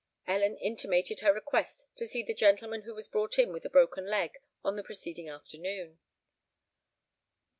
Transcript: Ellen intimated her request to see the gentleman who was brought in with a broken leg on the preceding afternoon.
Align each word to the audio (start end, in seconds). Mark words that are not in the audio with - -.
Ellen 0.25 0.57
intimated 0.57 1.19
her 1.19 1.31
request 1.31 1.85
to 1.97 2.07
see 2.07 2.23
the 2.23 2.33
gentleman 2.33 2.81
who 2.81 2.95
was 2.95 3.07
brought 3.07 3.37
in 3.37 3.53
with 3.53 3.63
a 3.65 3.69
broken 3.69 4.07
leg 4.07 4.31
on 4.63 4.75
the 4.75 4.83
preceding 4.83 5.29
afternoon. 5.29 5.99